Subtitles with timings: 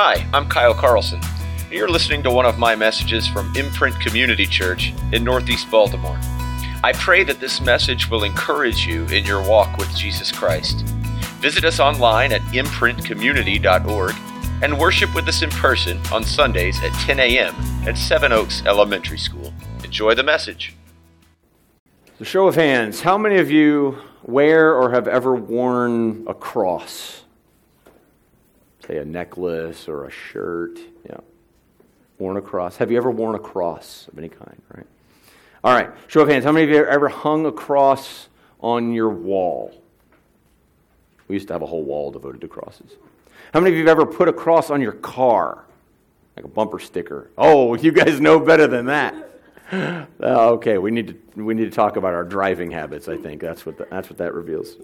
[0.00, 1.18] Hi, I'm Kyle Carlson.
[1.64, 6.16] And you're listening to one of my messages from Imprint Community Church in Northeast Baltimore.
[6.84, 10.82] I pray that this message will encourage you in your walk with Jesus Christ.
[11.40, 14.14] Visit us online at imprintcommunity.org
[14.62, 17.56] and worship with us in person on Sundays at 10 a.m.
[17.84, 19.52] at Seven Oaks Elementary School.
[19.82, 20.76] Enjoy the message.
[22.18, 27.24] The show of hands, how many of you wear or have ever worn a cross?
[28.88, 30.78] Say a necklace or a shirt.
[31.08, 31.18] Yeah.
[32.18, 32.78] Worn a cross.
[32.78, 34.86] Have you ever worn a cross of any kind, right?
[35.62, 35.90] All right.
[36.08, 36.44] Show of hands.
[36.44, 38.28] How many of you ever hung a cross
[38.60, 39.82] on your wall?
[41.28, 42.92] We used to have a whole wall devoted to crosses.
[43.52, 45.64] How many of you have ever put a cross on your car?
[46.36, 47.30] Like a bumper sticker.
[47.36, 49.24] Oh, you guys know better than that.
[50.18, 53.06] Okay, we need to we need to talk about our driving habits.
[53.06, 54.76] I think that's what the, that's what that reveals.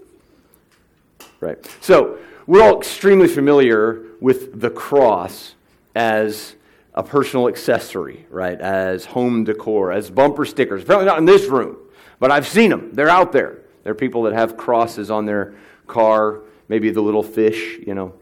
[1.39, 1.57] Right.
[1.81, 5.55] So we're all extremely familiar with the cross
[5.95, 6.55] as
[6.93, 8.59] a personal accessory, right?
[8.59, 10.83] As home decor, as bumper stickers.
[10.83, 11.77] Apparently not in this room,
[12.19, 12.91] but I've seen them.
[12.93, 13.59] They're out there.
[13.83, 15.53] There are people that have crosses on their
[15.87, 18.13] car, maybe the little fish, you know.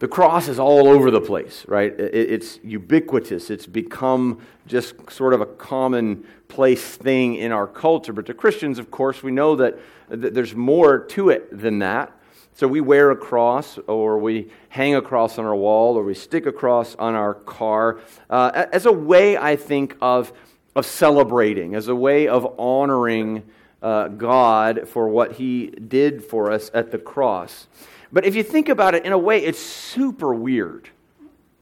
[0.00, 1.92] The cross is all over the place, right?
[1.98, 3.50] It's ubiquitous.
[3.50, 8.14] It's become just sort of a commonplace thing in our culture.
[8.14, 9.78] But to Christians, of course, we know that
[10.08, 12.12] there's more to it than that.
[12.54, 16.14] So we wear a cross, or we hang a cross on our wall, or we
[16.14, 20.32] stick a cross on our car uh, as a way, I think, of,
[20.76, 23.44] of celebrating, as a way of honoring
[23.82, 27.66] uh, God for what He did for us at the cross.
[28.12, 30.90] But if you think about it, in a way, it's super weird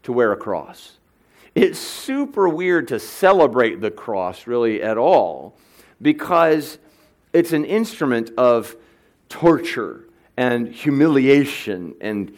[0.02, 0.98] to wear a cross.
[1.54, 5.56] It's super weird to celebrate the cross, really, at all,
[6.00, 6.78] because
[7.32, 8.74] it's an instrument of
[9.28, 10.07] torture
[10.38, 12.32] and humiliation and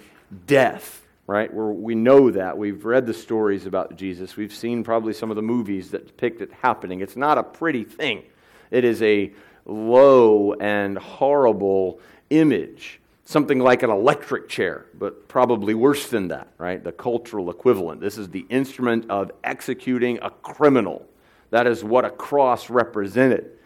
[0.47, 1.53] death, right?
[1.53, 2.56] Where we know that.
[2.56, 4.39] We've read the stories about Jesus.
[4.39, 7.03] We've seen probably some of the movies that depict it happening.
[7.03, 8.23] It's not a pretty thing,
[8.71, 9.33] it is a
[9.66, 12.00] low and horrible
[12.31, 13.00] image.
[13.27, 16.83] Something like an electric chair, but probably worse than that, right?
[16.83, 18.00] The cultural equivalent.
[18.00, 21.06] This is the instrument of executing a criminal.
[21.50, 23.59] That is what a cross represented.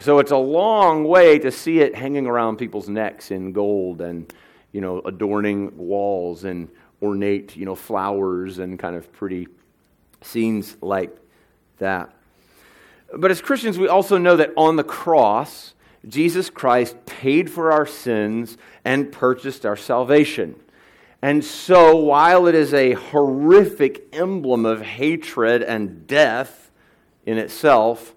[0.00, 4.32] So it's a long way to see it hanging around people's necks in gold and,
[4.72, 6.70] you know, adorning walls and
[7.02, 9.46] ornate, you know, flowers and kind of pretty
[10.22, 11.14] scenes like
[11.78, 12.14] that.
[13.14, 15.74] But as Christians, we also know that on the cross,
[16.08, 18.56] Jesus Christ paid for our sins
[18.86, 20.58] and purchased our salvation.
[21.20, 26.70] And so, while it is a horrific emblem of hatred and death
[27.26, 28.14] in itself,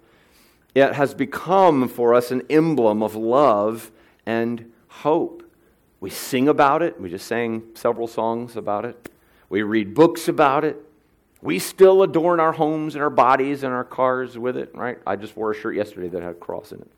[0.74, 3.92] it has become for us an emblem of love
[4.26, 5.42] and hope.
[6.00, 7.00] We sing about it.
[7.00, 9.10] We just sang several songs about it.
[9.48, 10.76] We read books about it.
[11.40, 14.98] We still adorn our homes and our bodies and our cars with it, right?
[15.06, 16.90] I just wore a shirt yesterday that had a cross in it.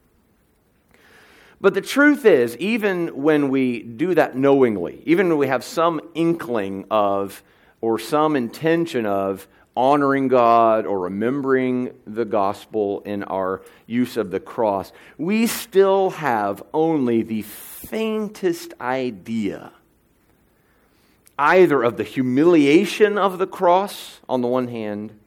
[1.60, 6.00] But the truth is, even when we do that knowingly, even when we have some
[6.14, 7.42] inkling of
[7.80, 14.40] or some intention of honoring God or remembering the gospel in our use of the
[14.40, 19.72] cross, we still have only the faintest idea
[21.38, 25.18] either of the humiliation of the cross on the one hand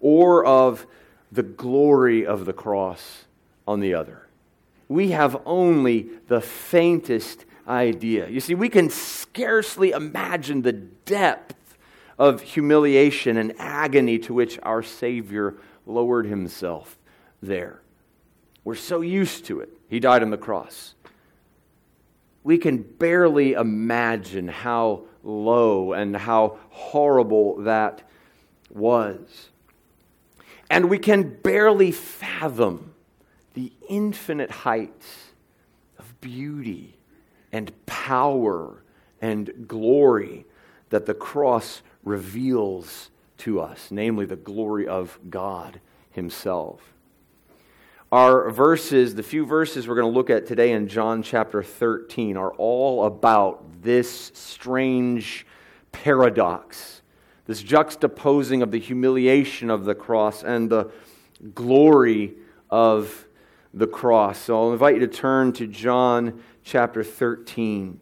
[0.00, 0.86] or of
[1.32, 3.24] the glory of the cross
[3.66, 4.26] on the other.
[4.88, 8.28] We have only the faintest idea.
[8.28, 11.65] You see, we can scarcely imagine the depth
[12.18, 15.54] of humiliation and agony to which our Savior
[15.86, 16.98] lowered himself
[17.42, 17.80] there.
[18.64, 19.70] We're so used to it.
[19.88, 20.94] He died on the cross.
[22.42, 28.02] We can barely imagine how low and how horrible that
[28.70, 29.50] was.
[30.70, 32.94] And we can barely fathom
[33.54, 35.32] the infinite heights
[35.98, 36.98] of beauty
[37.52, 38.82] and power
[39.20, 40.44] and glory
[40.90, 45.80] that the cross reveals to us, namely the glory of God
[46.10, 46.94] Himself.
[48.12, 52.36] Our verses, the few verses we're going to look at today in John chapter 13,
[52.36, 55.44] are all about this strange
[55.90, 57.02] paradox,
[57.46, 60.90] this juxtaposing of the humiliation of the cross and the
[61.54, 62.34] glory
[62.70, 63.26] of
[63.74, 64.38] the cross.
[64.38, 68.00] So I'll invite you to turn to John chapter 13.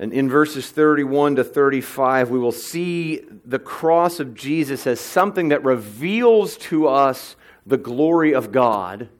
[0.00, 5.50] And in verses 31 to 35, we will see the cross of Jesus as something
[5.50, 7.36] that reveals to us
[7.66, 9.10] the glory of God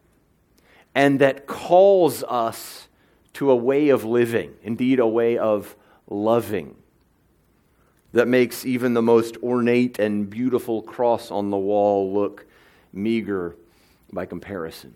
[0.95, 2.89] and that calls us
[3.35, 5.77] to a way of living, indeed, a way of
[6.09, 6.75] loving
[8.13, 12.47] that makes even the most ornate and beautiful cross on the wall look
[12.91, 13.55] meager
[14.11, 14.95] by comparison.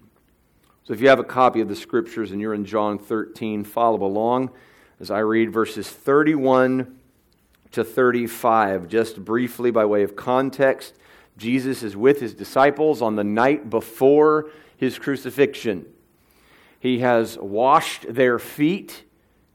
[0.84, 4.02] So if you have a copy of the scriptures and you're in John 13, follow
[4.02, 4.50] along
[5.00, 6.98] as I read verses 31
[7.72, 8.88] to 35.
[8.88, 10.94] Just briefly, by way of context,
[11.36, 15.86] Jesus is with his disciples on the night before his crucifixion.
[16.78, 19.04] He has washed their feet,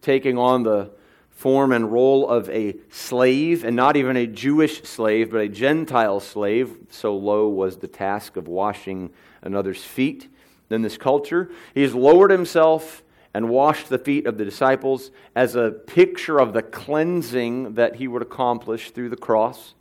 [0.02, 0.92] taking on the
[1.30, 6.20] form and role of a slave, and not even a Jewish slave, but a Gentile
[6.20, 6.76] slave.
[6.90, 10.28] So low was the task of washing another's feet
[10.70, 11.50] in this culture.
[11.74, 13.04] He has lowered himself
[13.34, 18.08] and washed the feet of the disciples as a picture of the cleansing that he
[18.08, 19.76] would accomplish through the cross.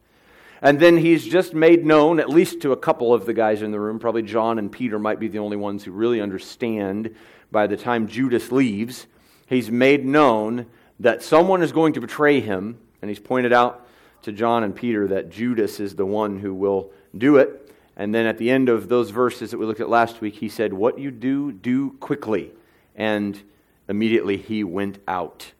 [0.60, 3.70] And then he's just made known, at least to a couple of the guys in
[3.70, 7.14] the room, probably John and Peter might be the only ones who really understand
[7.50, 9.06] by the time Judas leaves.
[9.46, 10.66] He's made known
[11.00, 13.86] that someone is going to betray him, and he's pointed out
[14.22, 17.72] to John and Peter that Judas is the one who will do it.
[17.96, 20.48] And then at the end of those verses that we looked at last week, he
[20.48, 22.52] said, What you do, do quickly.
[22.98, 23.42] And
[23.88, 25.52] immediately he went out,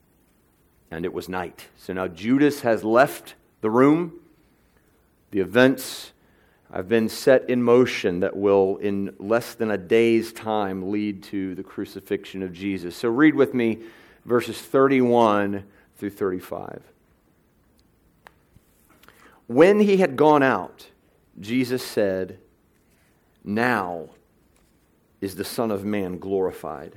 [0.90, 1.68] and it was night.
[1.78, 4.20] So now Judas has left the room.
[5.30, 6.12] The events
[6.72, 11.54] have been set in motion that will, in less than a day's time, lead to
[11.54, 12.94] the crucifixion of Jesus.
[12.96, 13.78] So read with me
[14.26, 15.64] verses 31
[15.96, 16.82] through 35.
[19.46, 20.88] When he had gone out,
[21.40, 22.38] Jesus said,
[23.42, 24.10] Now
[25.20, 26.96] is the Son of Man glorified,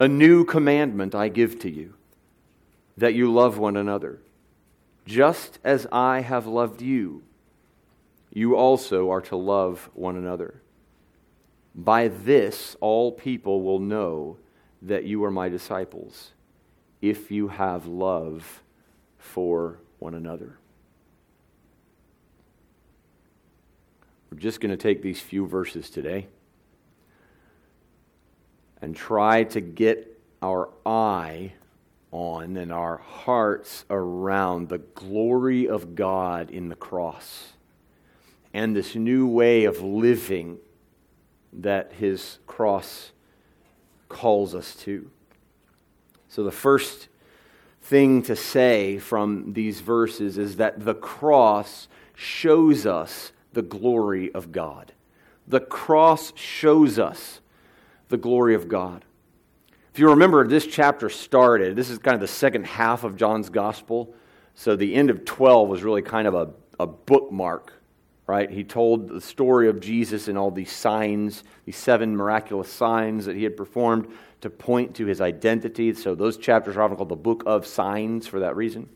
[0.00, 1.94] A new commandment I give to you,
[2.96, 4.20] that you love one another.
[5.06, 7.22] Just as I have loved you,
[8.32, 10.62] you also are to love one another.
[11.74, 14.36] By this, all people will know
[14.82, 16.32] that you are my disciples
[17.00, 18.62] if you have love
[19.18, 20.58] for one another.
[24.30, 26.28] We're just going to take these few verses today
[28.80, 31.52] and try to get our eye
[32.10, 37.52] on and our hearts around the glory of God in the cross
[38.54, 40.58] and this new way of living
[41.52, 43.12] that his cross
[44.08, 45.10] calls us to.
[46.28, 47.08] So, the first
[47.82, 54.52] thing to say from these verses is that the cross shows us the glory of
[54.52, 54.92] God.
[55.46, 57.40] The cross shows us
[58.08, 59.04] the glory of God.
[59.92, 63.48] If you remember, this chapter started, this is kind of the second half of John's
[63.48, 64.14] gospel.
[64.54, 67.72] So the end of 12 was really kind of a, a bookmark,
[68.26, 68.50] right?
[68.50, 73.36] He told the story of Jesus and all these signs, these seven miraculous signs that
[73.36, 74.08] he had performed
[74.40, 75.92] to point to his identity.
[75.94, 78.88] So those chapters are often called the book of signs for that reason.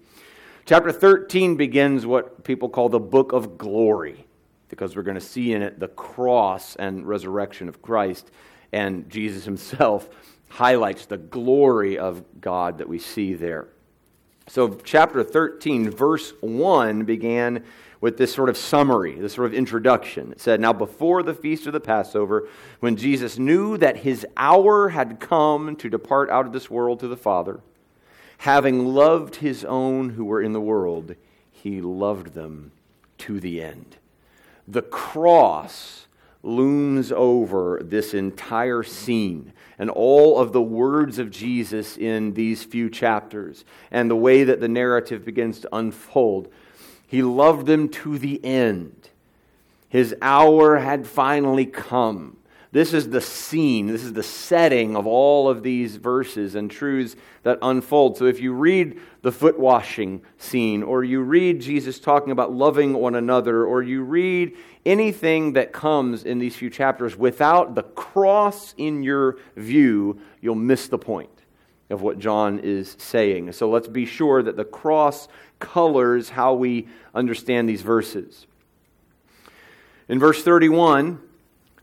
[0.64, 4.24] Chapter 13 begins what people call the book of glory,
[4.68, 8.30] because we're going to see in it the cross and resurrection of Christ.
[8.72, 10.08] And Jesus himself
[10.48, 13.68] highlights the glory of God that we see there.
[14.48, 17.64] So, chapter 13, verse 1 began
[18.02, 20.32] with this sort of summary, this sort of introduction.
[20.32, 22.48] It said, Now before the feast of the Passover,
[22.80, 27.08] when Jesus knew that his hour had come to depart out of this world to
[27.08, 27.60] the Father,
[28.38, 31.14] having loved his own who were in the world,
[31.52, 32.72] he loved them
[33.18, 33.96] to the end.
[34.66, 36.08] The cross
[36.42, 42.90] looms over this entire scene and all of the words of Jesus in these few
[42.90, 46.52] chapters and the way that the narrative begins to unfold
[47.12, 49.10] he loved them to the end.
[49.90, 52.38] His hour had finally come.
[52.72, 57.16] This is the scene, this is the setting of all of these verses and truths
[57.42, 58.16] that unfold.
[58.16, 62.94] So if you read the foot washing scene, or you read Jesus talking about loving
[62.94, 68.74] one another, or you read anything that comes in these few chapters without the cross
[68.78, 71.28] in your view, you'll miss the point
[71.90, 73.52] of what John is saying.
[73.52, 78.46] So let's be sure that the cross colors how we understand these verses.
[80.08, 81.20] In verse 31,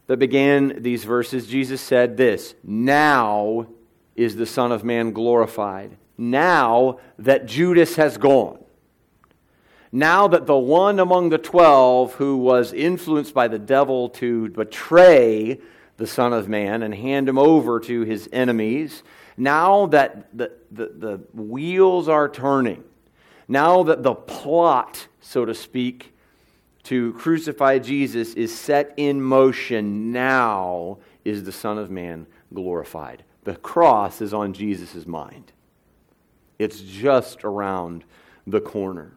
[0.10, 3.68] that began these verses, Jesus said this Now
[4.16, 5.98] is the Son of Man glorified.
[6.18, 8.58] Now that Judas has gone.
[9.92, 15.60] Now that the one among the twelve who was influenced by the devil to betray
[15.98, 19.04] the Son of Man and hand him over to his enemies,
[19.38, 22.84] now that the, the, the wheels are turning,
[23.48, 26.16] now that the plot, so to speak,
[26.89, 33.24] to crucify Jesus is set in motion, now is the Son of Man glorified.
[33.43, 35.51] The cross is on Jesus' mind.
[36.58, 38.05] It's just around
[38.48, 39.13] the corner.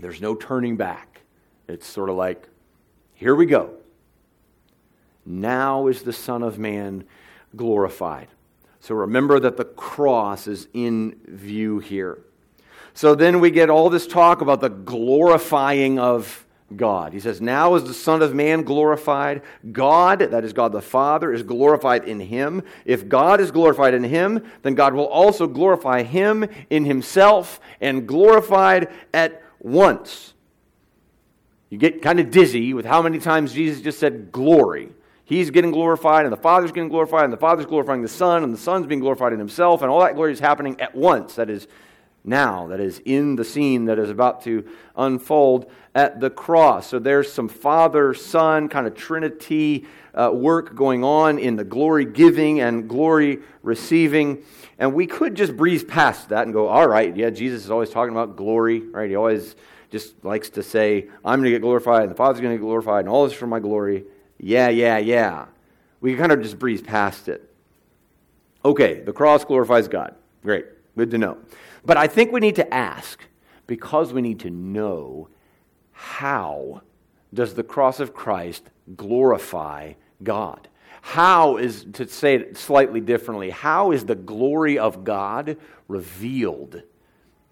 [0.00, 1.20] There's no turning back.
[1.68, 2.48] It's sort of like,
[3.14, 3.70] here we go.
[5.24, 7.04] Now is the Son of Man
[7.54, 8.26] glorified.
[8.80, 12.18] So remember that the cross is in view here.
[12.92, 16.42] So then we get all this talk about the glorifying of
[16.74, 17.12] God.
[17.12, 19.42] He says, Now is the Son of Man glorified.
[19.70, 22.62] God, that is God the Father, is glorified in him.
[22.84, 28.08] If God is glorified in him, then God will also glorify him in himself and
[28.08, 30.34] glorified at once.
[31.70, 34.90] You get kind of dizzy with how many times Jesus just said glory.
[35.24, 38.54] He's getting glorified, and the Father's getting glorified, and the Father's glorifying the Son, and
[38.54, 41.34] the Son's being glorified in himself, and all that glory is happening at once.
[41.34, 41.66] That is
[42.26, 46.88] now, that is in the scene that is about to unfold at the cross.
[46.88, 52.04] So there's some Father, Son, kind of Trinity uh, work going on in the glory
[52.04, 54.42] giving and glory receiving.
[54.78, 57.90] And we could just breeze past that and go, all right, yeah, Jesus is always
[57.90, 59.08] talking about glory, right?
[59.08, 59.54] He always
[59.90, 62.64] just likes to say, I'm going to get glorified, and the Father's going to get
[62.64, 64.04] glorified, and all this for my glory.
[64.38, 65.46] Yeah, yeah, yeah.
[66.00, 67.48] We kind of just breeze past it.
[68.64, 70.14] Okay, the cross glorifies God.
[70.42, 70.66] Great.
[70.96, 71.38] Good to know.
[71.86, 73.22] But I think we need to ask,
[73.68, 75.28] because we need to know,
[75.92, 76.82] how
[77.32, 78.64] does the cross of Christ
[78.96, 80.68] glorify God?
[81.00, 86.82] How is, to say it slightly differently, how is the glory of God revealed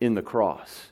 [0.01, 0.91] in the cross?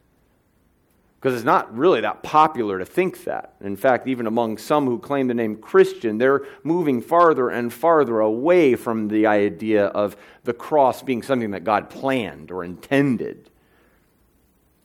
[1.23, 3.55] Because it's not really that popular to think that.
[3.61, 8.19] In fact, even among some who claim the name Christian, they're moving farther and farther
[8.19, 13.51] away from the idea of the cross being something that God planned or intended.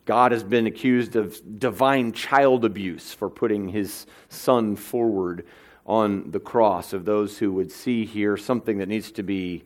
[0.05, 5.43] God has been accused of divine child abuse for putting his son forward
[5.87, 9.63] on the cross, of those who would see here something that needs to be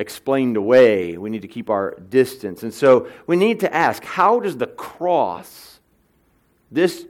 [0.00, 1.16] explained away.
[1.16, 2.64] We need to keep our distance.
[2.64, 5.77] And so we need to ask how does the cross
[6.70, 7.06] this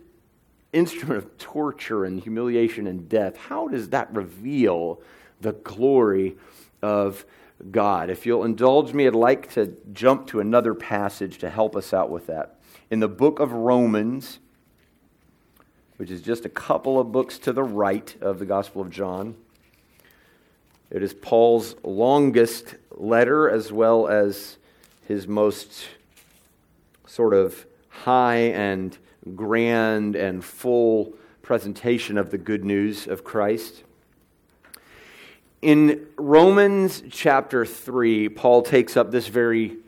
[0.73, 5.01] instrument of torture and humiliation and death, how does that reveal
[5.41, 6.37] the glory
[6.83, 7.25] of
[7.71, 8.11] God?
[8.11, 12.11] If you'll indulge me, I'd like to jump to another passage to help us out
[12.11, 12.59] with that.
[12.91, 14.39] In the book of Romans,
[15.97, 19.35] which is just a couple of books to the right of the Gospel of John,
[20.91, 24.57] it is Paul's longest letter as well as
[25.07, 25.89] his most
[27.07, 28.97] sort of high and
[29.37, 33.85] grand and full presentation of the good news of Christ.
[35.63, 39.79] In Romans chapter 3, Paul takes up this very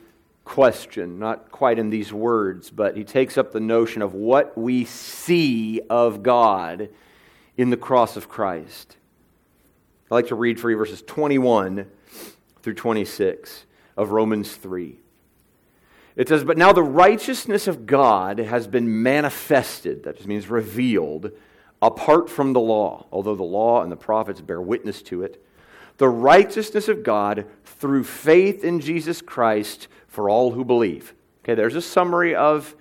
[0.45, 4.85] question, not quite in these words, but he takes up the notion of what we
[4.85, 6.89] see of God
[7.57, 8.97] in the cross of Christ.
[10.07, 11.87] I'd like to read for you verses 21
[12.63, 13.65] through 26
[13.97, 15.00] of Romans 3.
[16.17, 21.31] It says, But now the righteousness of God has been manifested, that just means revealed,
[21.81, 25.45] apart from the law, although the law and the prophets bear witness to it.
[25.99, 31.15] The righteousness of God through faith in Jesus Christ for all who believe.
[31.45, 32.75] Okay, there's a summary of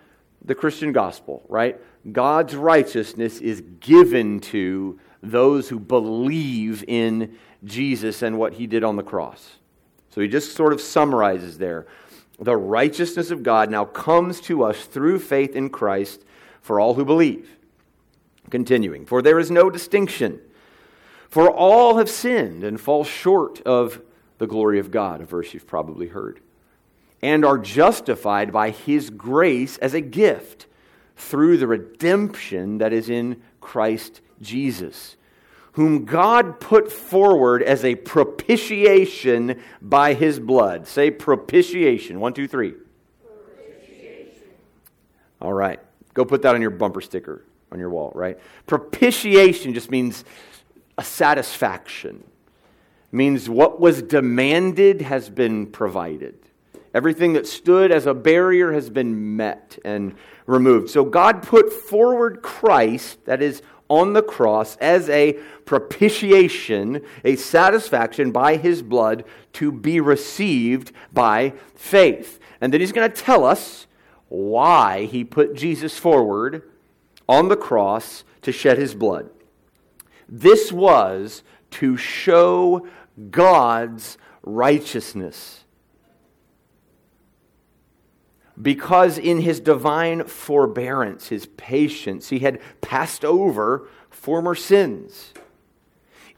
[0.43, 1.79] the Christian gospel, right?
[2.11, 8.95] God's righteousness is given to those who believe in Jesus and what he did on
[8.95, 9.57] the cross.
[10.09, 11.87] So he just sort of summarizes there
[12.39, 16.23] the righteousness of God now comes to us through faith in Christ
[16.61, 17.57] for all who believe.
[18.49, 20.39] Continuing, for there is no distinction,
[21.29, 24.01] for all have sinned and fall short of
[24.39, 26.39] the glory of God, a verse you've probably heard,
[27.21, 30.65] and are justified by his grace as a gift
[31.15, 35.17] through the redemption that is in Christ Jesus
[35.79, 40.85] whom God put forward as a propitiation by his blood.
[40.85, 42.19] Say propitiation.
[42.19, 42.73] One, two, three.
[43.23, 44.49] Propitiation.
[45.39, 45.79] All right.
[46.13, 48.37] Go put that on your bumper sticker on your wall, right?
[48.67, 50.25] Propitiation just means
[50.97, 52.25] a satisfaction.
[52.25, 56.37] It means what was demanded has been provided.
[56.93, 60.89] Everything that stood as a barrier has been met and removed.
[60.89, 65.33] So God put forward Christ, that is on the cross as a
[65.65, 72.39] propitiation, a satisfaction by his blood to be received by faith.
[72.61, 73.87] And then he's going to tell us
[74.29, 76.63] why he put Jesus forward
[77.27, 79.29] on the cross to shed his blood.
[80.27, 82.87] This was to show
[83.31, 85.58] God's righteousness.
[88.61, 95.33] Because in his divine forbearance, his patience, he had passed over former sins.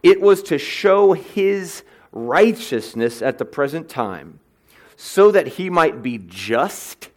[0.03, 4.39] It was to show his righteousness at the present time,
[4.95, 7.09] so that he might be just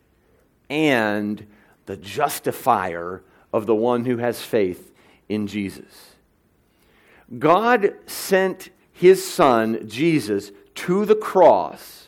[0.70, 1.46] and
[1.86, 4.90] the justifier of the one who has faith
[5.28, 6.14] in Jesus.
[7.38, 12.03] God sent his son, Jesus, to the cross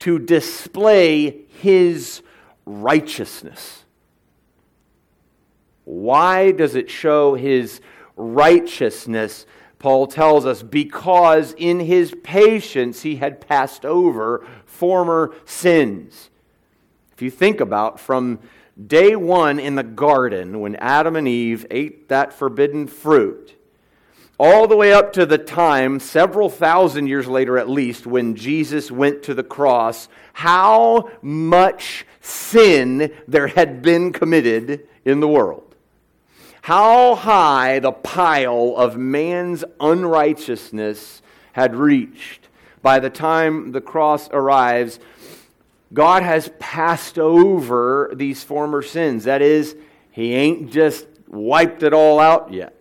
[0.00, 2.22] to display his
[2.64, 3.84] righteousness.
[5.84, 7.80] Why does it show his
[8.16, 9.46] righteousness?
[9.78, 16.30] Paul tells us because in his patience he had passed over former sins.
[17.12, 18.40] If you think about from
[18.84, 23.55] day one in the garden when Adam and Eve ate that forbidden fruit,
[24.38, 28.90] all the way up to the time, several thousand years later at least, when Jesus
[28.90, 35.74] went to the cross, how much sin there had been committed in the world.
[36.62, 42.48] How high the pile of man's unrighteousness had reached.
[42.82, 44.98] By the time the cross arrives,
[45.92, 49.24] God has passed over these former sins.
[49.24, 49.76] That is,
[50.10, 52.74] He ain't just wiped it all out yet.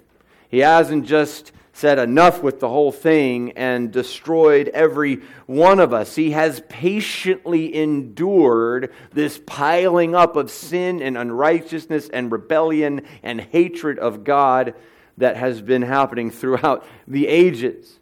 [0.56, 6.16] He hasn't just said enough with the whole thing and destroyed every one of us.
[6.16, 14.00] He has patiently endured this piling up of sin and unrighteousness and rebellion and hatred
[14.00, 14.76] of God
[15.18, 18.00] that has been happening throughout the ages.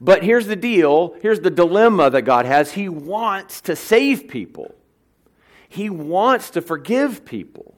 [0.00, 2.72] But here's the deal here's the dilemma that God has.
[2.72, 4.74] He wants to save people,
[5.68, 7.77] He wants to forgive people.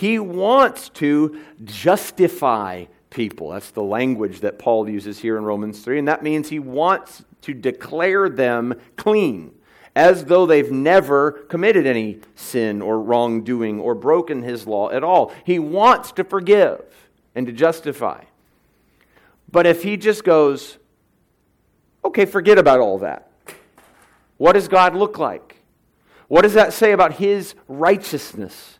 [0.00, 3.50] He wants to justify people.
[3.50, 5.98] That's the language that Paul uses here in Romans 3.
[5.98, 9.54] And that means he wants to declare them clean,
[9.94, 15.34] as though they've never committed any sin or wrongdoing or broken his law at all.
[15.44, 16.80] He wants to forgive
[17.34, 18.24] and to justify.
[19.52, 20.78] But if he just goes,
[22.02, 23.30] okay, forget about all that,
[24.38, 25.62] what does God look like?
[26.28, 28.78] What does that say about his righteousness?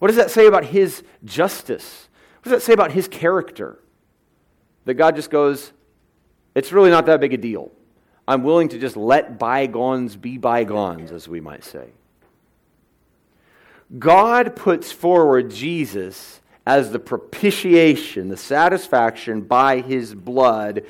[0.00, 2.08] What does that say about his justice?
[2.42, 3.78] What does that say about his character?
[4.86, 5.72] That God just goes,
[6.54, 7.70] it's really not that big a deal.
[8.26, 11.90] I'm willing to just let bygones be bygones, as we might say.
[13.98, 20.84] God puts forward Jesus as the propitiation, the satisfaction by his blood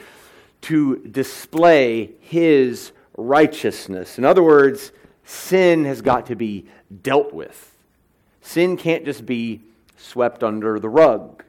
[0.63, 4.19] to display his righteousness.
[4.19, 4.93] In other words,
[5.25, 6.67] sin has got to be
[7.03, 7.70] dealt with.
[8.51, 9.61] Sin can't just be
[9.97, 11.45] swept under the rug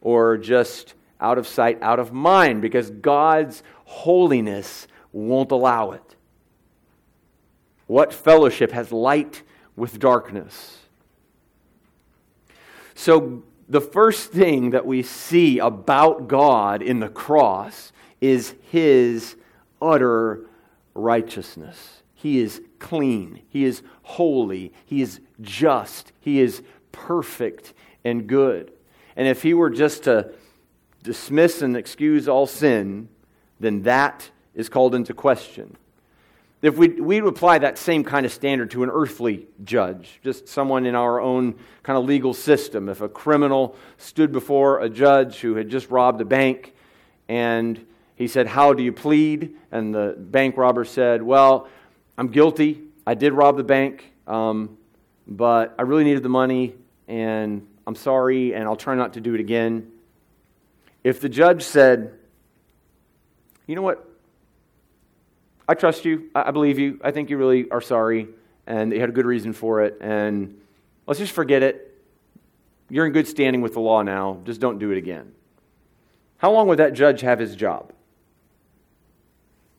[0.00, 6.16] or just out of sight, out of mind, because God's holiness won't allow it.
[7.86, 9.44] What fellowship has light
[9.76, 10.78] with darkness?
[12.96, 19.36] So, the first thing that we see about God in the cross is his
[19.80, 20.46] utter
[20.94, 22.02] righteousness.
[22.12, 27.72] He is clean, he is holy, he is just, he is perfect
[28.04, 28.72] and good.
[29.16, 30.32] And if he were just to
[31.02, 33.08] dismiss and excuse all sin,
[33.58, 35.76] then that is called into question.
[36.62, 40.84] If we, we apply that same kind of standard to an earthly judge, just someone
[40.84, 45.54] in our own kind of legal system, if a criminal stood before a judge who
[45.54, 46.74] had just robbed a bank
[47.28, 49.56] and he said, How do you plead?
[49.72, 51.66] And the bank robber said, Well,
[52.18, 52.82] I'm guilty.
[53.10, 54.78] I did rob the bank, um,
[55.26, 56.76] but I really needed the money
[57.08, 59.90] and I'm sorry, and I'll try not to do it again.
[61.02, 62.16] If the judge said,
[63.66, 64.08] you know what?
[65.68, 66.30] I trust you.
[66.36, 67.00] I believe you.
[67.02, 68.28] I think you really are sorry,
[68.68, 70.60] and you had a good reason for it, and
[71.08, 72.00] let's just forget it.
[72.90, 74.38] You're in good standing with the law now.
[74.44, 75.32] Just don't do it again.
[76.38, 77.92] How long would that judge have his job?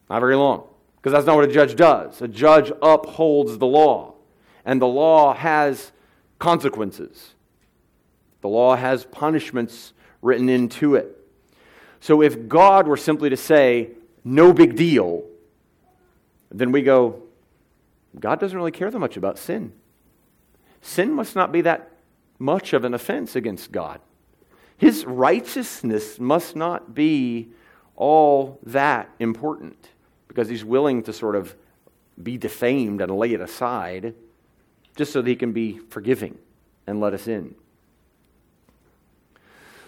[0.09, 0.67] Not very long,
[1.01, 2.21] because that's not what a judge does.
[2.21, 4.13] A judge upholds the law,
[4.63, 5.91] and the law has
[6.37, 7.33] consequences.
[8.41, 11.17] The law has punishments written into it.
[12.01, 13.91] So if God were simply to say,
[14.23, 15.23] no big deal,
[16.51, 17.23] then we go,
[18.19, 19.73] God doesn't really care that much about sin.
[20.81, 21.91] Sin must not be that
[22.37, 24.01] much of an offense against God.
[24.77, 27.49] His righteousness must not be
[27.95, 29.89] all that important
[30.31, 31.53] because he's willing to sort of
[32.23, 34.15] be defamed and lay it aside.
[34.95, 36.37] just so that he can be forgiving
[36.87, 37.55] and let us in.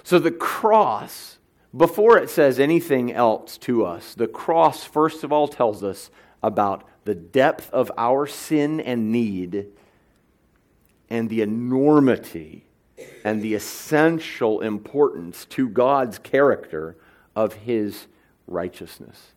[0.03, 1.37] So the cross,
[1.75, 6.09] before it says anything else to us, the cross, first of all, tells us
[6.41, 9.67] about the depth of our sin and need
[11.09, 12.65] and the enormity
[13.23, 16.97] and the essential importance to God's character
[17.35, 18.07] of his
[18.47, 19.32] righteousness.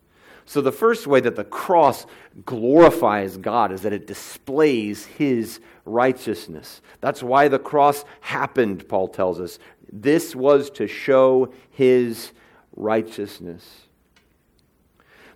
[0.49, 2.05] So, the first way that the cross
[2.45, 6.81] glorifies God is that it displays his righteousness.
[7.01, 9.59] That's why the cross happened, Paul tells us.
[9.91, 12.31] This was to show his
[12.77, 13.87] righteousness.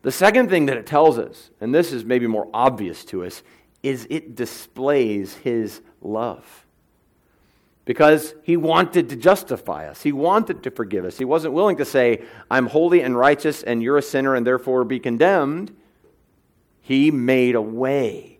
[0.01, 3.43] The second thing that it tells us, and this is maybe more obvious to us,
[3.83, 6.65] is it displays his love
[7.85, 10.03] because he wanted to justify us.
[10.03, 11.17] He wanted to forgive us.
[11.17, 14.83] He wasn't willing to say, I'm holy and righteous and you're a sinner and therefore
[14.83, 15.75] be condemned.
[16.81, 18.39] He made a way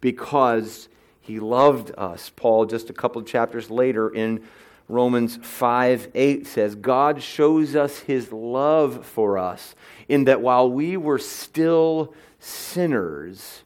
[0.00, 0.88] because
[1.20, 2.30] he loved us.
[2.34, 4.42] Paul, just a couple of chapters later in
[4.88, 9.74] Romans 5 8 says, God shows us his love for us
[10.08, 13.62] in that while we were still sinners,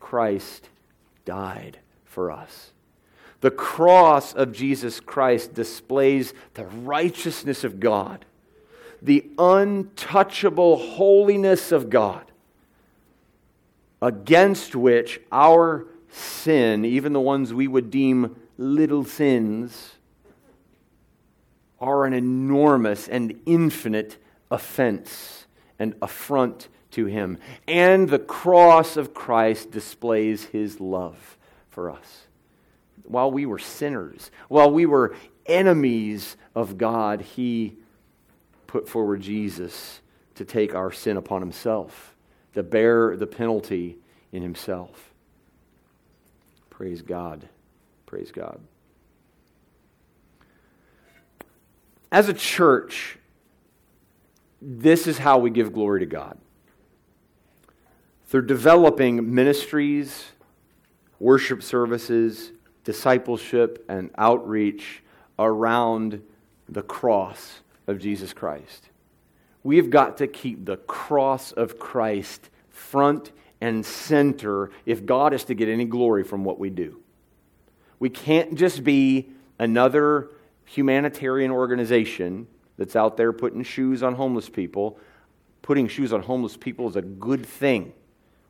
[0.00, 0.70] Christ
[1.26, 2.72] died for us.
[3.40, 8.24] The cross of Jesus Christ displays the righteousness of God,
[9.00, 12.24] the untouchable holiness of God,
[14.02, 19.94] against which our sin, even the ones we would deem little sins,
[21.80, 24.16] are an enormous and infinite
[24.50, 25.46] offense
[25.78, 27.38] and affront to Him.
[27.68, 31.36] And the cross of Christ displays His love
[31.68, 32.27] for us
[33.08, 35.16] while we were sinners, while we were
[35.46, 37.76] enemies of God, He
[38.66, 40.00] put forward Jesus
[40.34, 42.14] to take our sin upon Himself,
[42.54, 43.96] to bear the penalty
[44.30, 45.10] in Himself.
[46.70, 47.48] Praise God.
[48.06, 48.60] Praise God.
[52.12, 53.18] As a church,
[54.60, 56.38] this is how we give glory to God
[58.26, 60.26] through developing ministries,
[61.18, 62.52] worship services,
[62.88, 65.02] discipleship and outreach
[65.38, 66.22] around
[66.70, 68.88] the cross of Jesus Christ.
[69.62, 75.54] We've got to keep the cross of Christ front and center if God is to
[75.54, 77.02] get any glory from what we do.
[77.98, 80.30] We can't just be another
[80.64, 82.46] humanitarian organization
[82.78, 84.98] that's out there putting shoes on homeless people.
[85.60, 87.92] Putting shoes on homeless people is a good thing.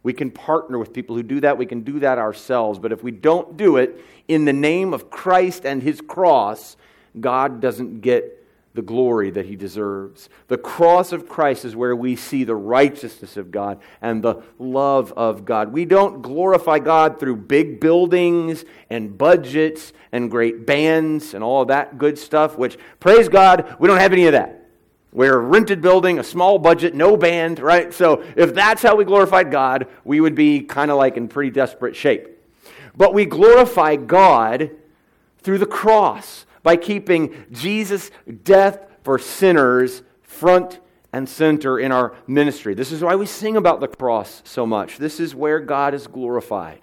[0.08, 1.58] We can partner with people who do that.
[1.58, 2.78] We can do that ourselves.
[2.78, 6.78] But if we don't do it in the name of Christ and his cross,
[7.20, 8.42] God doesn't get
[8.72, 10.30] the glory that he deserves.
[10.46, 15.12] The cross of Christ is where we see the righteousness of God and the love
[15.12, 15.74] of God.
[15.74, 21.98] We don't glorify God through big buildings and budgets and great bands and all that
[21.98, 24.67] good stuff, which, praise God, we don't have any of that.
[25.12, 27.92] We're a rented building, a small budget, no band, right?
[27.94, 31.50] So if that's how we glorified God, we would be kind of like in pretty
[31.50, 32.28] desperate shape.
[32.96, 34.70] But we glorify God
[35.40, 38.10] through the cross by keeping Jesus'
[38.42, 40.80] death for sinners front
[41.12, 42.74] and center in our ministry.
[42.74, 44.98] This is why we sing about the cross so much.
[44.98, 46.80] This is where God is glorified.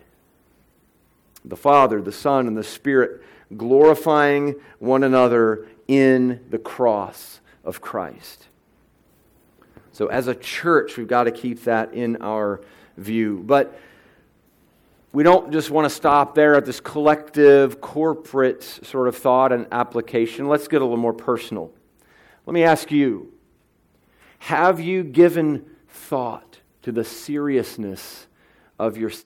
[1.44, 3.22] The Father, the Son, and the Spirit
[3.56, 8.48] glorifying one another in the cross of Christ.
[9.92, 12.62] So, as a church, we've got to keep that in our
[12.98, 13.44] view.
[13.46, 13.78] But
[15.14, 19.66] we don't just want to stop there at this collective, corporate sort of thought and
[19.72, 20.50] application.
[20.50, 21.72] Let's get a little more personal.
[22.46, 23.32] Let me ask you
[24.40, 28.28] have you given thought to the seriousness
[28.78, 29.24] of your sin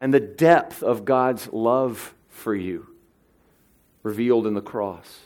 [0.00, 2.88] and the depth of God's love for you
[4.02, 5.20] revealed in the cross?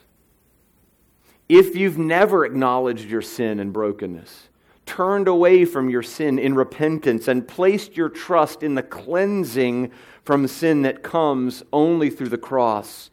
[1.48, 4.48] If you've never acknowledged your sin and brokenness,
[4.84, 9.90] turned away from your sin in repentance, and placed your trust in the cleansing
[10.24, 13.10] from sin that comes only through the cross,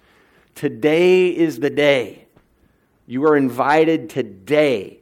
[0.55, 2.27] today is the day.
[3.05, 4.99] You are invited today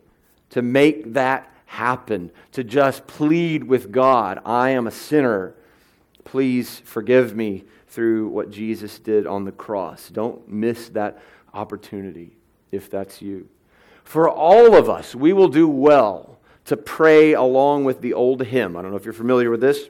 [0.50, 5.56] to make that happen, to just plead with God I am a sinner.
[6.26, 10.10] Please forgive me through what Jesus did on the cross.
[10.10, 11.22] Don't miss that
[11.54, 12.38] opportunity
[12.72, 13.48] if that's you.
[14.04, 18.76] For all of us, we will do well to pray along with the old hymn.
[18.76, 19.90] I don't know if you're familiar with this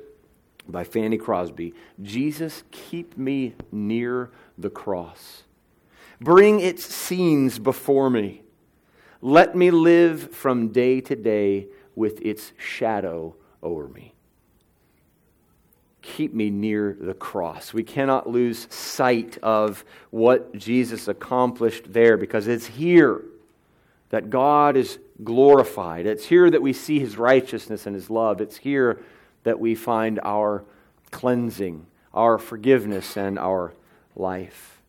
[0.67, 1.73] by Fanny Crosby.
[2.01, 5.43] Jesus, keep me near the cross.
[6.19, 8.43] Bring its scenes before me.
[9.21, 14.13] Let me live from day to day with its shadow over me.
[16.01, 17.73] Keep me near the cross.
[17.73, 23.21] We cannot lose sight of what Jesus accomplished there because it's here
[24.09, 26.05] that God is glorified.
[26.05, 28.41] It's here that we see his righteousness and his love.
[28.41, 29.01] It's here
[29.43, 30.63] that we find our
[31.11, 33.73] cleansing, our forgiveness, and our
[34.15, 34.81] life.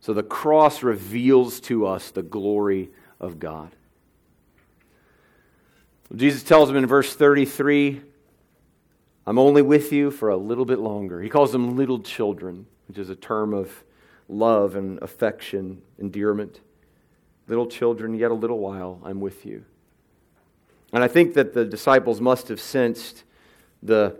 [0.00, 2.90] So the cross reveals to us the glory
[3.20, 3.70] of God.
[6.14, 8.00] Jesus tells them in verse 33
[9.28, 11.20] I'm only with you for a little bit longer.
[11.20, 13.84] He calls them little children, which is a term of
[14.26, 16.60] love and affection, endearment.
[17.46, 19.66] Little children, yet a little while, I'm with you.
[20.94, 23.24] And I think that the disciples must have sensed
[23.82, 24.18] the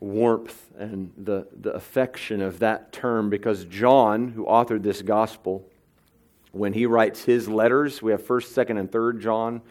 [0.00, 5.64] warmth and the, the affection of that term because John, who authored this gospel,
[6.50, 9.62] when he writes his letters, we have 1st, 2nd, and 3rd John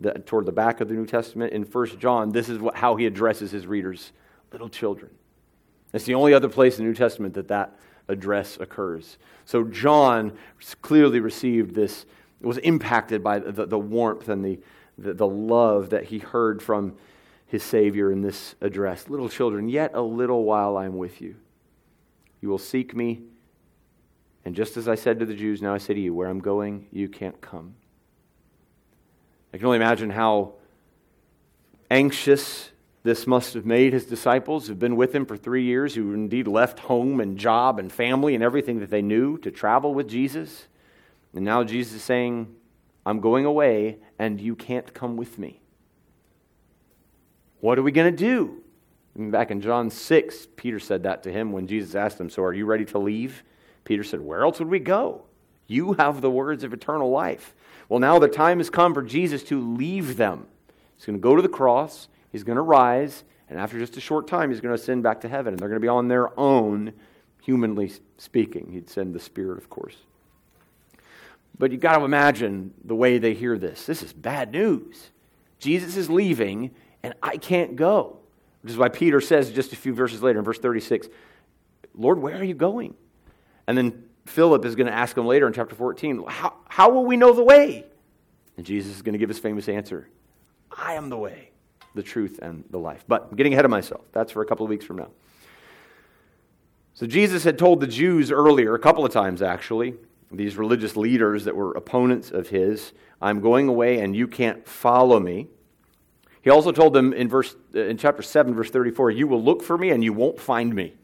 [0.00, 1.52] the, toward the back of the New Testament.
[1.52, 4.12] In 1st John, this is what, how he addresses his readers
[4.52, 5.12] little children.
[5.92, 9.18] It's the only other place in the New Testament that that address occurs.
[9.44, 10.36] So John
[10.82, 12.06] clearly received this,
[12.40, 14.58] was impacted by the, the warmth and the,
[14.98, 16.96] the, the love that he heard from
[17.46, 19.08] his Savior in this address.
[19.08, 21.36] Little children, yet a little while I'm with you.
[22.40, 23.22] You will seek me.
[24.44, 26.40] And just as I said to the Jews, now I say to you, where I'm
[26.40, 27.74] going, you can't come.
[29.52, 30.54] I can only imagine how
[31.90, 32.70] anxious
[33.02, 36.46] this must have made his disciples who've been with him for three years, who indeed
[36.46, 40.66] left home and job and family and everything that they knew to travel with Jesus.
[41.34, 42.54] And now Jesus is saying,
[43.06, 45.60] I'm going away and you can't come with me.
[47.60, 48.62] What are we going to do?
[49.16, 52.52] Back in John 6, Peter said that to him when Jesus asked him, So are
[52.52, 53.42] you ready to leave?
[53.84, 55.24] Peter said, Where else would we go?
[55.66, 57.54] You have the words of eternal life.
[57.90, 60.46] Well, now the time has come for Jesus to leave them.
[60.96, 62.06] He's going to go to the cross.
[62.30, 65.22] He's going to rise, and after just a short time, he's going to ascend back
[65.22, 66.92] to heaven, and they're going to be on their own,
[67.42, 68.70] humanly speaking.
[68.70, 69.96] He'd send the Spirit, of course.
[71.58, 73.86] But you've got to imagine the way they hear this.
[73.86, 75.10] This is bad news.
[75.58, 76.70] Jesus is leaving,
[77.02, 78.18] and I can't go.
[78.62, 81.08] Which is why Peter says just a few verses later in verse 36,
[81.96, 82.94] Lord, where are you going?
[83.66, 87.04] And then Philip is going to ask him later in chapter 14, how, how will
[87.04, 87.84] we know the way?
[88.56, 90.08] And Jesus is going to give his famous answer
[90.70, 91.50] I am the way
[91.94, 93.04] the truth, and the life.
[93.08, 94.04] But I'm getting ahead of myself.
[94.12, 95.08] That's for a couple of weeks from now.
[96.94, 99.94] So Jesus had told the Jews earlier, a couple of times actually,
[100.30, 105.18] these religious leaders that were opponents of his, I'm going away and you can't follow
[105.18, 105.48] me.
[106.42, 109.76] He also told them in verse in chapter 7 verse 34, you will look for
[109.76, 110.94] me and you won't find me.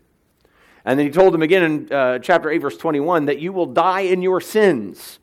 [0.86, 3.66] And then he told them again in uh, chapter 8 verse 21 that you will
[3.66, 5.18] die in your sins.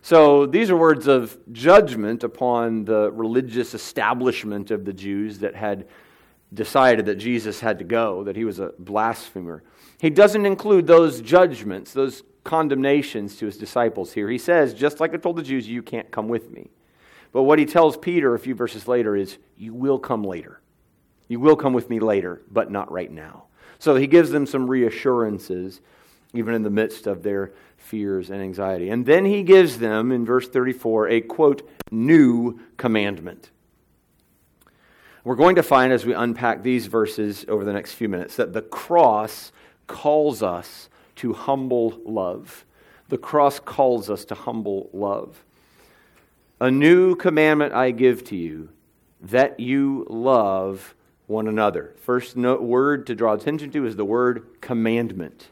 [0.00, 5.86] So these are words of judgment upon the religious establishment of the Jews that had
[6.54, 9.62] decided that Jesus had to go, that he was a blasphemer.
[9.98, 14.30] He doesn't include those judgments, those condemnations to his disciples here.
[14.30, 16.70] He says, just like I told the Jews, you can't come with me.
[17.32, 20.60] But what he tells Peter a few verses later is, you will come later.
[21.28, 23.45] You will come with me later, but not right now.
[23.78, 25.80] So he gives them some reassurances,
[26.34, 28.90] even in the midst of their fears, and anxiety.
[28.90, 33.50] And then he gives them, in verse 34, a quote, new commandment.
[35.24, 38.52] We're going to find as we unpack these verses over the next few minutes that
[38.52, 39.50] the cross
[39.86, 42.64] calls us to humble love.
[43.08, 45.44] The cross calls us to humble love.
[46.60, 48.68] A new commandment I give to you
[49.20, 50.94] that you love
[51.26, 51.94] one another.
[52.00, 55.48] First word to draw attention to is the word commandment.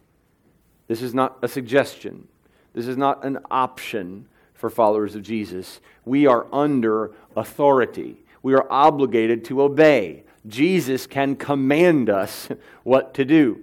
[0.86, 2.28] This is not a suggestion.
[2.72, 5.80] This is not an option for followers of Jesus.
[6.04, 8.16] We are under authority.
[8.42, 10.24] We are obligated to obey.
[10.46, 12.48] Jesus can command us
[12.82, 13.60] what to do.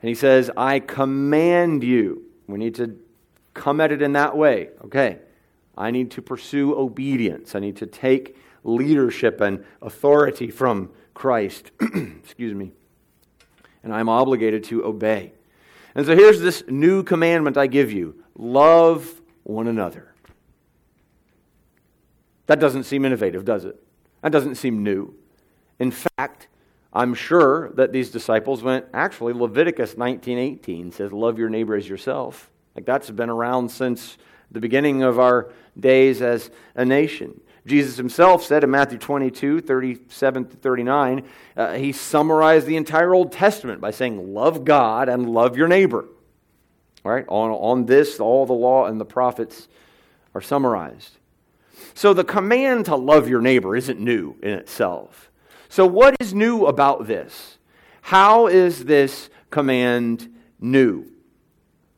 [0.00, 2.24] And he says, I command you.
[2.46, 2.96] We need to
[3.54, 4.70] come at it in that way.
[4.84, 5.18] Okay.
[5.76, 7.54] I need to pursue obedience.
[7.54, 8.36] I need to take
[8.68, 11.70] leadership and authority from Christ.
[11.80, 12.72] Excuse me.
[13.82, 15.32] And I'm obligated to obey.
[15.94, 20.14] And so here's this new commandment I give you love one another.
[22.46, 23.82] That doesn't seem innovative, does it?
[24.22, 25.14] That doesn't seem new.
[25.78, 26.48] In fact,
[26.92, 32.50] I'm sure that these disciples went, actually, Leviticus 19:18 says, Love your neighbor as yourself.
[32.74, 34.18] Like that's been around since
[34.50, 37.40] the beginning of our days as a nation.
[37.66, 41.24] Jesus himself said in Matthew 22, 37 to 39,
[41.56, 46.06] uh, he summarized the entire Old Testament by saying, Love God and love your neighbor.
[47.04, 49.68] All right, on, on this, all the law and the prophets
[50.34, 51.16] are summarized.
[51.94, 55.30] So the command to love your neighbor isn't new in itself.
[55.68, 57.58] So, what is new about this?
[58.00, 61.06] How is this command new?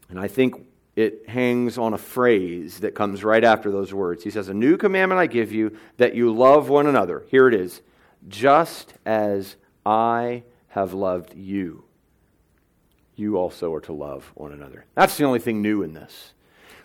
[0.09, 0.66] And I think
[1.00, 4.22] it hangs on a phrase that comes right after those words.
[4.22, 7.24] He says, A new commandment I give you, that you love one another.
[7.28, 7.82] Here it is
[8.28, 11.84] just as I have loved you,
[13.16, 14.84] you also are to love one another.
[14.94, 16.32] That's the only thing new in this.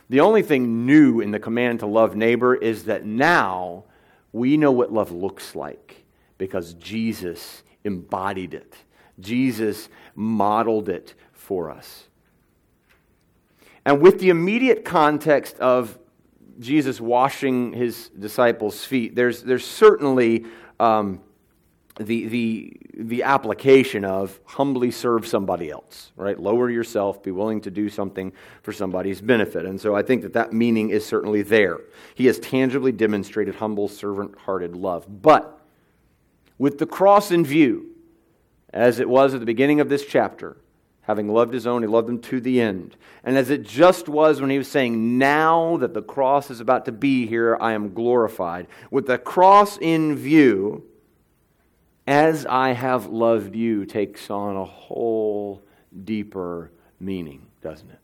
[0.10, 3.86] The only thing new in the command to love neighbor is that now
[4.32, 6.04] we know what love looks like
[6.38, 8.76] because Jesus embodied it.
[9.20, 12.06] Jesus modeled it for us.
[13.86, 15.98] And with the immediate context of
[16.60, 20.46] Jesus washing his disciples' feet, there's, there's certainly
[20.80, 21.22] um,
[22.00, 26.40] the, the, the application of humbly serve somebody else, right?
[26.40, 29.66] Lower yourself, be willing to do something for somebody's benefit.
[29.66, 31.80] And so I think that that meaning is certainly there.
[32.16, 35.06] He has tangibly demonstrated humble, servant hearted love.
[35.22, 35.62] But
[36.58, 37.92] with the cross in view,
[38.72, 40.58] as it was at the beginning of this chapter,
[41.08, 42.96] having loved his own, he loved them to the end.
[43.24, 46.86] And as it just was when he was saying, Now that the cross is about
[46.86, 48.68] to be here, I am glorified.
[48.92, 50.84] With the cross in view,
[52.08, 55.64] as I have loved you takes on a whole
[56.04, 58.00] deeper meaning, doesn't it?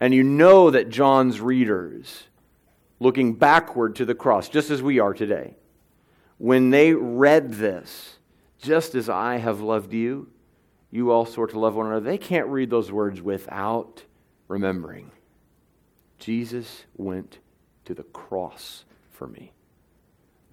[0.00, 2.24] And you know that John's readers,
[3.00, 5.56] looking backward to the cross, just as we are today,
[6.38, 8.18] when they read this,
[8.60, 10.28] just as I have loved you,
[10.90, 12.04] you also are to love one another.
[12.04, 14.04] They can't read those words without
[14.48, 15.10] remembering
[16.18, 17.38] Jesus went
[17.84, 19.52] to the cross for me.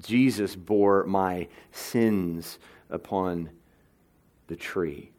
[0.02, 3.50] Jesus bore my sins upon
[4.48, 5.12] the tree.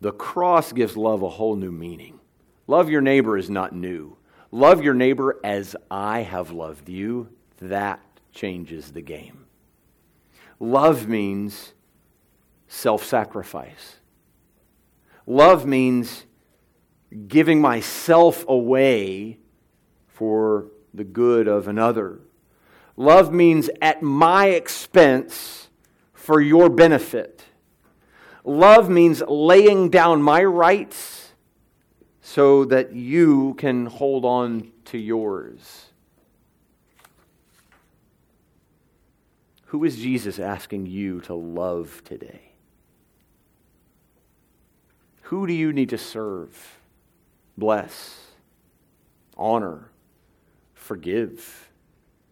[0.00, 2.20] The cross gives love a whole new meaning.
[2.66, 4.16] Love your neighbor is not new.
[4.50, 7.28] Love your neighbor as I have loved you.
[7.60, 8.00] That
[8.32, 9.46] changes the game.
[10.58, 11.74] Love means
[12.72, 13.96] self sacrifice.
[15.26, 16.24] Love means
[17.28, 19.38] giving myself away
[20.08, 22.20] for the good of another.
[22.96, 25.68] Love means at my expense
[26.14, 27.44] for your benefit.
[28.42, 31.32] Love means laying down my rights
[32.22, 35.86] so that you can hold on to yours.
[39.66, 42.51] Who is Jesus asking you to love today?
[45.32, 46.78] Who do you need to serve,
[47.56, 48.20] bless,
[49.34, 49.90] honor,
[50.74, 51.70] forgive?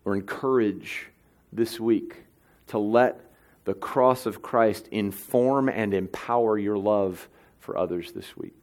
[0.05, 1.09] or encourage
[1.51, 2.25] this week
[2.67, 3.21] to let
[3.65, 7.27] the cross of Christ inform and empower your love
[7.59, 8.55] for others this week.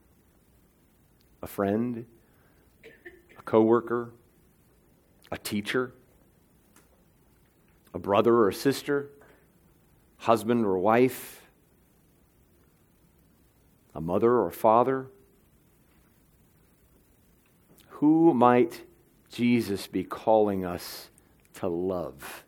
[1.42, 2.06] A friend,
[2.84, 4.12] a coworker,
[5.32, 5.92] a teacher,
[7.92, 9.10] a brother or a sister,
[10.18, 11.37] husband or wife,
[13.98, 15.08] a mother or father.
[17.88, 18.82] Who might
[19.28, 21.10] Jesus be calling us
[21.54, 22.44] to love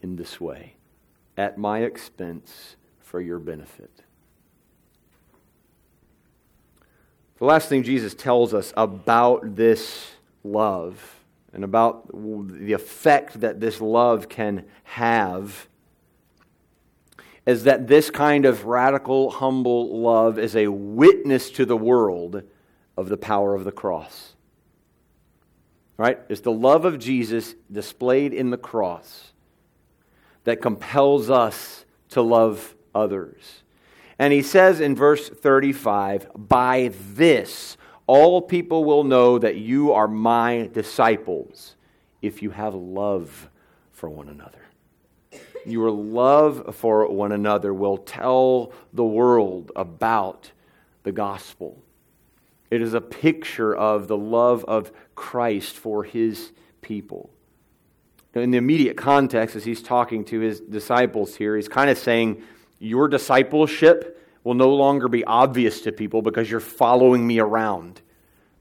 [0.00, 0.76] in this way
[1.36, 3.90] at my expense for your benefit.
[7.38, 11.20] The last thing Jesus tells us about this love
[11.52, 15.68] and about the effect that this love can have
[17.46, 22.42] is that this kind of radical, humble love is a witness to the world
[22.96, 24.34] of the power of the cross.
[25.96, 26.18] Right?
[26.28, 29.32] It's the love of Jesus displayed in the cross
[30.44, 33.62] that compels us to love others.
[34.18, 37.76] And he says in verse 35 By this
[38.06, 41.76] all people will know that you are my disciples
[42.20, 43.48] if you have love
[43.92, 44.60] for one another.
[45.66, 50.52] Your love for one another will tell the world about
[51.02, 51.82] the gospel.
[52.70, 57.30] It is a picture of the love of Christ for his people.
[58.34, 62.42] In the immediate context, as he's talking to his disciples here, he's kind of saying,
[62.80, 68.00] Your discipleship will no longer be obvious to people because you're following me around.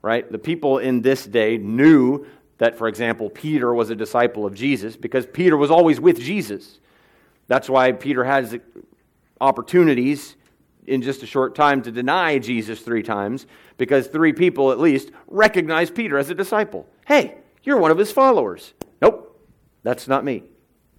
[0.02, 0.30] Right?
[0.32, 2.28] The people in this day knew
[2.60, 6.80] that, for example, Peter was a disciple of Jesus because Peter was always with Jesus.
[7.48, 8.58] That's why Peter has
[9.40, 10.36] opportunities
[10.86, 13.46] in just a short time to deny Jesus three times
[13.78, 16.88] because three people at least recognize Peter as a disciple.
[17.06, 18.74] Hey, you're one of his followers.
[19.02, 19.40] Nope,
[19.84, 20.44] that's not me,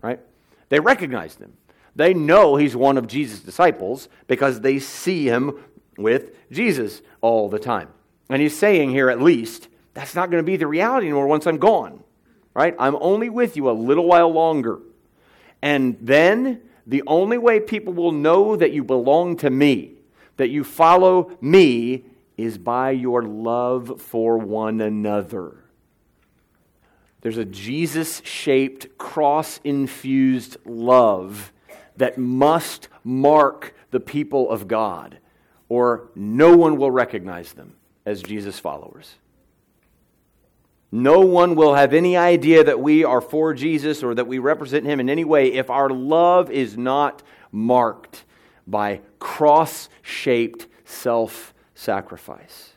[0.03, 0.21] right?
[0.69, 1.55] They recognize him.
[1.97, 5.63] They know he's one of Jesus' disciples because they see him
[5.97, 7.89] with Jesus all the time.
[8.29, 11.47] And he's saying here, at least, that's not going to be the reality anymore once
[11.47, 12.03] I'm gone,
[12.53, 12.75] right?
[12.79, 14.81] I'm only with you a little while longer.
[15.65, 19.95] And then the only way people will know that you belong to me,
[20.37, 22.05] that you follow me,
[22.37, 25.57] is by your love for one another.
[27.23, 31.51] There's a Jesus shaped, cross infused love
[31.97, 35.17] that must mark the people of God,
[35.71, 39.15] or no one will recognize them as Jesus followers.
[40.97, 44.87] No one will have any idea that we are for Jesus or that we represent
[44.87, 47.21] him in any way if our love is not
[47.51, 48.25] marked
[48.65, 52.75] by cross shaped self sacrifice.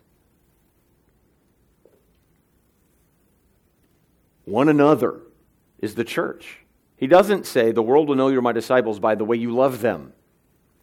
[4.45, 5.21] One another
[5.77, 6.65] is the church.
[6.95, 9.81] He doesn't say, The world will know you're my disciples by the way you love
[9.81, 10.13] them.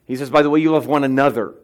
[0.06, 1.56] He says, By the way you love one another.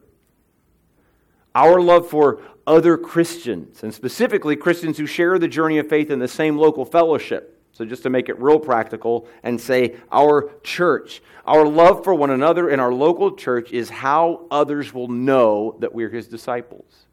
[1.55, 6.19] Our love for other Christians, and specifically Christians who share the journey of faith in
[6.19, 7.57] the same local fellowship.
[7.73, 12.31] So, just to make it real practical and say, our church, our love for one
[12.31, 17.07] another in our local church is how others will know that we're his disciples.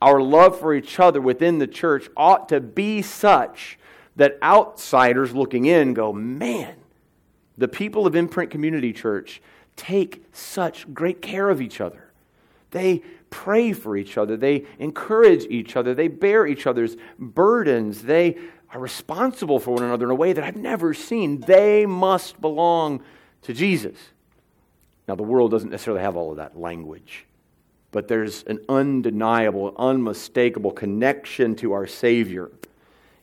[0.00, 3.78] Our love for each other within the church ought to be such
[4.16, 6.74] that outsiders looking in go, man,
[7.58, 9.40] the people of Imprint Community Church
[9.76, 12.10] take such great care of each other.
[12.70, 13.02] They
[13.36, 14.34] pray for each other.
[14.34, 15.94] They encourage each other.
[15.94, 18.02] They bear each other's burdens.
[18.02, 18.38] They
[18.72, 21.40] are responsible for one another in a way that I've never seen.
[21.40, 23.02] They must belong
[23.42, 23.98] to Jesus.
[25.06, 27.26] Now, the world doesn't necessarily have all of that language,
[27.92, 32.50] but there's an undeniable, unmistakable connection to our Savior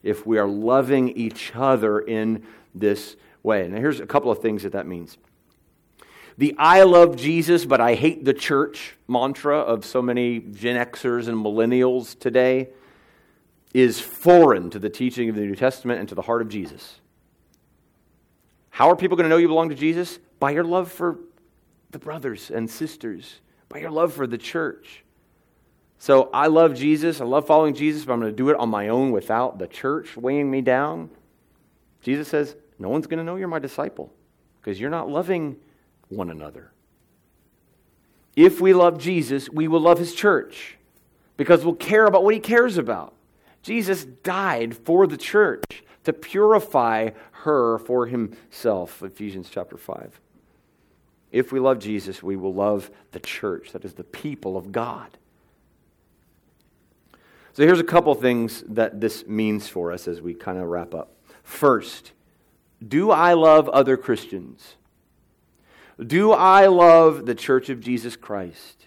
[0.03, 2.43] if we are loving each other in
[2.75, 3.65] this way.
[3.65, 5.17] And here's a couple of things that that means.
[6.37, 11.27] The I love Jesus, but I hate the church mantra of so many Gen Xers
[11.27, 12.69] and millennials today
[13.73, 16.99] is foreign to the teaching of the New Testament and to the heart of Jesus.
[18.69, 20.19] How are people going to know you belong to Jesus?
[20.39, 21.19] By your love for
[21.91, 25.03] the brothers and sisters, by your love for the church.
[25.99, 27.21] So I love Jesus.
[27.21, 29.67] I love following Jesus, but I'm going to do it on my own without the
[29.67, 31.09] church weighing me down.
[32.01, 34.11] Jesus says, No one's going to know you're my disciple
[34.59, 35.55] because you're not loving
[36.15, 36.71] one another.
[38.35, 40.77] If we love Jesus, we will love his church
[41.37, 43.13] because we'll care about what he cares about.
[43.61, 49.01] Jesus died for the church to purify her for himself.
[49.01, 50.19] Ephesians chapter 5.
[51.31, 55.17] If we love Jesus, we will love the church, that is the people of God.
[57.53, 60.93] So here's a couple things that this means for us as we kind of wrap
[60.93, 61.15] up.
[61.43, 62.11] First,
[62.85, 64.75] do I love other Christians?
[65.99, 68.85] Do I love the Church of Jesus Christ?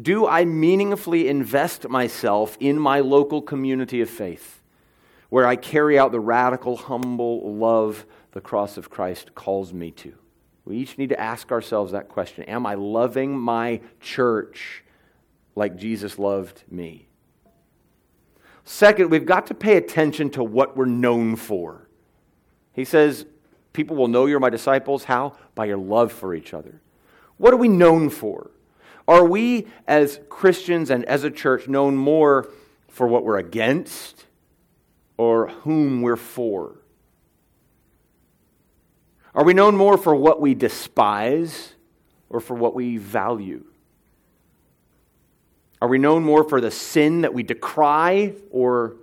[0.00, 4.62] Do I meaningfully invest myself in my local community of faith
[5.28, 10.14] where I carry out the radical, humble love the cross of Christ calls me to?
[10.64, 14.82] We each need to ask ourselves that question Am I loving my church
[15.54, 17.06] like Jesus loved me?
[18.64, 21.88] Second, we've got to pay attention to what we're known for.
[22.72, 23.26] He says,
[23.74, 25.04] People will know you're my disciples.
[25.04, 25.36] How?
[25.54, 26.80] By your love for each other.
[27.36, 28.50] What are we known for?
[29.06, 32.48] Are we, as Christians and as a church, known more
[32.88, 34.24] for what we're against
[35.18, 36.76] or whom we're for?
[39.34, 41.74] Are we known more for what we despise
[42.30, 43.64] or for what we value?
[45.82, 48.94] Are we known more for the sin that we decry or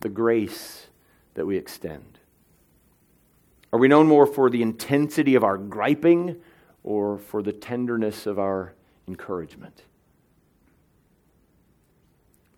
[0.00, 0.86] the grace
[1.34, 2.13] that we extend?
[3.74, 6.36] Are we known more for the intensity of our griping
[6.84, 8.72] or for the tenderness of our
[9.08, 9.82] encouragement?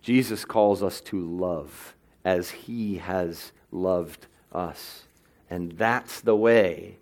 [0.02, 5.04] Jesus calls us to love as he has loved us.
[5.48, 6.98] And that's the way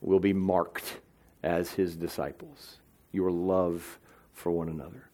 [0.00, 1.00] we'll be marked
[1.42, 2.78] as his disciples
[3.12, 3.98] your love
[4.32, 5.10] for one another.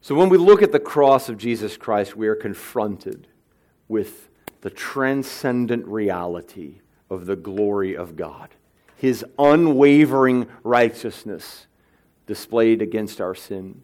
[0.00, 3.28] So when we look at the cross of Jesus Christ, we are confronted
[3.86, 4.30] with
[4.66, 8.48] the transcendent reality of the glory of God,
[8.96, 11.68] His unwavering righteousness
[12.26, 13.82] displayed against our sin,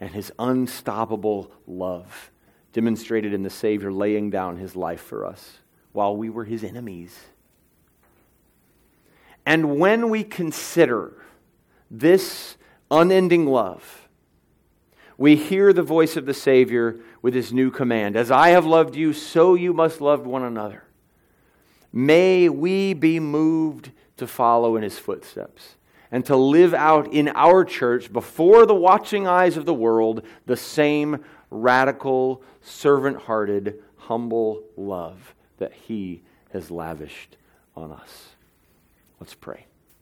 [0.00, 2.32] and His unstoppable love
[2.72, 5.58] demonstrated in the Savior laying down His life for us
[5.92, 7.16] while we were His enemies.
[9.46, 11.12] And when we consider
[11.88, 12.56] this
[12.90, 14.08] unending love,
[15.16, 18.96] we hear the voice of the Savior with his new command As I have loved
[18.96, 20.84] you, so you must love one another.
[21.92, 25.76] May we be moved to follow in his footsteps
[26.10, 30.56] and to live out in our church before the watching eyes of the world the
[30.56, 37.36] same radical, servant hearted, humble love that he has lavished
[37.76, 38.30] on us.
[39.20, 39.66] Let's pray.